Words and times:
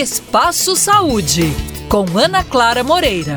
Espaço 0.00 0.76
Saúde, 0.76 1.42
com 1.90 2.04
Ana 2.16 2.44
Clara 2.44 2.84
Moreira. 2.84 3.34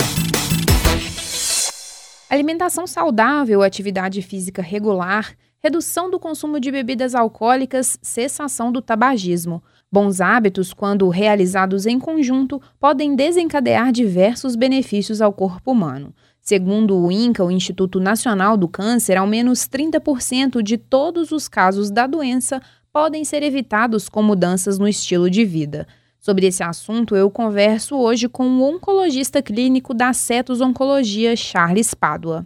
Alimentação 2.30 2.86
saudável, 2.86 3.64
atividade 3.64 4.22
física 4.22 4.62
regular, 4.62 5.36
redução 5.58 6.12
do 6.12 6.20
consumo 6.20 6.60
de 6.60 6.72
bebidas 6.72 7.16
alcoólicas, 7.16 7.98
cessação 8.04 8.72
do 8.72 8.80
tabagismo. 8.80 9.64
Bons 9.92 10.22
hábitos, 10.22 10.72
quando 10.72 11.10
realizados 11.10 11.88
em 11.88 11.98
conjunto, 11.98 12.62
podem 12.80 13.16
desencadear 13.16 13.92
diversos 13.92 14.56
benefícios 14.56 15.20
ao 15.20 15.34
corpo 15.34 15.72
humano. 15.72 16.14
Segundo 16.40 16.96
o 16.96 17.12
INCA, 17.12 17.44
o 17.44 17.50
Instituto 17.50 18.00
Nacional 18.00 18.56
do 18.56 18.68
Câncer, 18.68 19.18
ao 19.18 19.26
menos 19.26 19.62
30% 19.62 20.62
de 20.62 20.78
todos 20.78 21.32
os 21.32 21.48
casos 21.48 21.90
da 21.90 22.06
doença 22.06 22.62
podem 22.94 23.26
ser 23.26 23.42
evitados 23.42 24.08
com 24.08 24.22
mudanças 24.22 24.78
no 24.78 24.88
estilo 24.88 25.28
de 25.28 25.44
vida. 25.44 25.88
Sobre 26.22 26.46
esse 26.46 26.62
assunto, 26.62 27.16
eu 27.16 27.32
converso 27.32 27.98
hoje 27.98 28.30
com 28.30 28.48
o 28.48 28.62
oncologista 28.62 29.42
clínico 29.42 29.92
da 29.92 30.14
Cetos 30.14 30.62
Oncologia, 30.62 31.36
Charles 31.36 31.96
Pádua. 31.96 32.46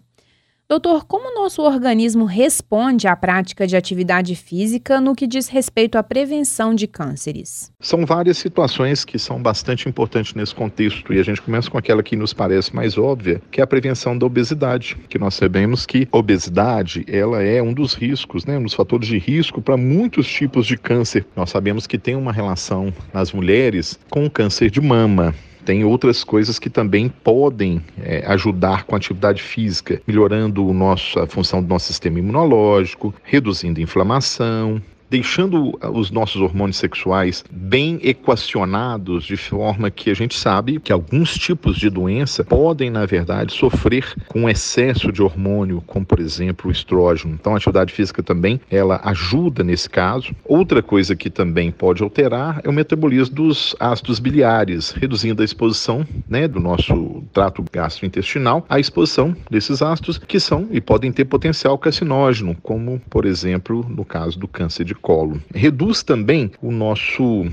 Doutor, 0.67 1.05
como 1.05 1.29
o 1.29 1.43
nosso 1.43 1.61
organismo 1.61 2.25
responde 2.25 3.07
à 3.07 3.15
prática 3.15 3.67
de 3.67 3.77
atividade 3.77 4.35
física 4.35 4.99
no 4.99 5.13
que 5.13 5.27
diz 5.27 5.47
respeito 5.47 5.95
à 5.95 6.01
prevenção 6.01 6.73
de 6.73 6.87
cânceres? 6.87 7.71
São 7.79 8.03
várias 8.03 8.39
situações 8.39 9.05
que 9.05 9.19
são 9.19 9.39
bastante 9.39 9.87
importantes 9.87 10.33
nesse 10.33 10.55
contexto 10.55 11.13
e 11.13 11.19
a 11.19 11.23
gente 11.23 11.39
começa 11.39 11.69
com 11.69 11.77
aquela 11.77 12.01
que 12.01 12.15
nos 12.15 12.33
parece 12.33 12.75
mais 12.75 12.97
óbvia, 12.97 13.39
que 13.51 13.61
é 13.61 13.63
a 13.63 13.67
prevenção 13.67 14.17
da 14.17 14.25
obesidade, 14.25 14.97
que 15.07 15.19
nós 15.19 15.35
sabemos 15.35 15.85
que 15.85 16.07
a 16.11 16.17
obesidade, 16.17 17.05
ela 17.07 17.43
é 17.43 17.61
um 17.61 17.71
dos 17.71 17.93
riscos, 17.93 18.43
né, 18.43 18.57
um 18.57 18.63
dos 18.63 18.73
fatores 18.73 19.07
de 19.07 19.19
risco 19.19 19.61
para 19.61 19.77
muitos 19.77 20.27
tipos 20.27 20.65
de 20.65 20.77
câncer. 20.77 21.27
Nós 21.35 21.51
sabemos 21.51 21.85
que 21.85 21.99
tem 21.99 22.15
uma 22.15 22.31
relação 22.31 22.91
nas 23.13 23.31
mulheres 23.31 23.99
com 24.09 24.25
o 24.25 24.31
câncer 24.31 24.71
de 24.71 24.81
mama, 24.81 25.35
tem 25.65 25.83
outras 25.83 26.23
coisas 26.23 26.59
que 26.59 26.69
também 26.69 27.09
podem 27.09 27.81
é, 28.01 28.23
ajudar 28.27 28.83
com 28.83 28.95
a 28.95 28.97
atividade 28.97 29.41
física, 29.41 29.99
melhorando 30.07 30.65
o 30.65 30.73
nosso, 30.73 31.19
a 31.19 31.27
função 31.27 31.61
do 31.61 31.67
nosso 31.67 31.87
sistema 31.87 32.19
imunológico, 32.19 33.13
reduzindo 33.23 33.79
a 33.79 33.83
inflamação, 33.83 34.81
deixando 35.09 35.77
os 35.93 36.11
nossos 36.11 36.41
hormônios 36.41 36.77
sexuais 36.77 37.43
bem 37.51 37.99
equacionados, 38.01 39.23
de 39.23 39.37
forma 39.37 39.91
que 39.91 40.09
a 40.09 40.13
gente 40.13 40.37
sabe 40.37 40.79
que 40.79 40.91
alguns 40.91 41.35
tipos 41.35 41.77
de 41.77 41.89
doença 41.89 42.43
podem, 42.43 42.89
na 42.89 43.05
verdade, 43.05 43.53
sofrer 43.53 44.13
com 44.27 44.49
excesso 44.49 45.11
de 45.11 45.21
hormônio, 45.21 45.83
como 45.85 46.05
por 46.05 46.19
exemplo 46.19 46.69
o 46.69 46.71
estrógeno. 46.71 47.35
Então, 47.39 47.53
a 47.53 47.57
atividade 47.57 47.93
física 47.93 48.23
também 48.23 48.59
ela 48.69 48.99
ajuda 49.03 49.63
nesse 49.63 49.89
caso. 49.89 50.35
Outra 50.43 50.81
coisa 50.81 51.15
que 51.15 51.29
também 51.29 51.71
pode 51.71 52.03
alterar 52.03 52.61
é 52.63 52.69
o 52.69 52.73
metabolismo 52.73 53.35
dos 53.35 53.75
ácidos 53.79 54.19
biliares, 54.19 54.91
reduzindo 54.91 55.41
a 55.41 55.45
exposição 55.45 56.05
né, 56.27 56.47
do 56.47 56.59
nosso 56.59 57.23
trato 57.33 57.63
gastrointestinal 57.71 58.65
à 58.69 58.79
exposição 58.79 59.35
desses 59.49 59.81
ácidos 59.81 60.17
que 60.17 60.39
são 60.39 60.67
e 60.71 60.81
podem 60.81 61.11
ter 61.11 61.25
potencial 61.25 61.77
carcinógeno, 61.77 62.55
como 62.63 62.99
por 63.09 63.25
exemplo 63.25 63.85
no 63.87 64.05
caso 64.05 64.39
do 64.39 64.47
câncer 64.47 64.83
de 64.83 64.94
colo. 64.95 65.41
Reduz 65.53 66.03
também 66.03 66.51
o 66.61 66.71
nosso 66.71 67.45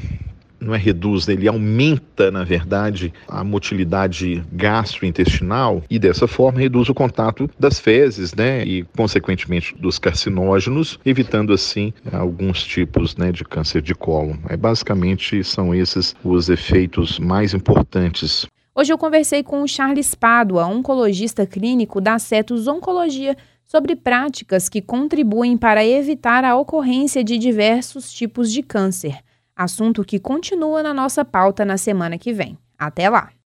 não 0.62 0.74
é 0.74 0.78
reduz, 0.78 1.28
ele 1.28 1.48
aumenta, 1.48 2.30
na 2.30 2.44
verdade, 2.44 3.12
a 3.28 3.42
motilidade 3.42 4.42
gastrointestinal 4.52 5.82
e 5.90 5.98
dessa 5.98 6.26
forma 6.26 6.60
reduz 6.60 6.88
o 6.88 6.94
contato 6.94 7.50
das 7.58 7.80
fezes, 7.80 8.32
né, 8.32 8.64
e 8.64 8.84
consequentemente 8.96 9.74
dos 9.76 9.98
carcinógenos, 9.98 10.98
evitando 11.04 11.52
assim 11.52 11.92
alguns 12.12 12.62
tipos, 12.62 13.16
né, 13.16 13.32
de 13.32 13.44
câncer 13.44 13.82
de 13.82 13.94
colo. 13.94 14.38
É 14.48 14.56
basicamente 14.56 15.42
são 15.42 15.74
esses 15.74 16.14
os 16.24 16.48
efeitos 16.48 17.18
mais 17.18 17.52
importantes. 17.52 18.46
Hoje 18.74 18.92
eu 18.92 18.96
conversei 18.96 19.42
com 19.42 19.62
o 19.62 19.68
Charles 19.68 20.14
Pádua, 20.14 20.66
oncologista 20.66 21.44
clínico 21.46 22.00
da 22.00 22.18
Cetus 22.18 22.66
Oncologia 22.66 23.36
sobre 23.72 23.96
práticas 23.96 24.68
que 24.68 24.82
contribuem 24.82 25.56
para 25.56 25.82
evitar 25.82 26.44
a 26.44 26.54
ocorrência 26.54 27.24
de 27.24 27.38
diversos 27.38 28.12
tipos 28.12 28.52
de 28.52 28.62
câncer, 28.62 29.20
assunto 29.56 30.04
que 30.04 30.18
continua 30.20 30.82
na 30.82 30.92
nossa 30.92 31.24
pauta 31.24 31.64
na 31.64 31.78
semana 31.78 32.18
que 32.18 32.34
vem. 32.34 32.58
Até 32.78 33.08
lá! 33.08 33.32